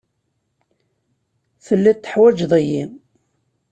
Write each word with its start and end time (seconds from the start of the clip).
Telliḍ 1.65 1.97
teḥwajeḍ-iyi. 1.99 2.83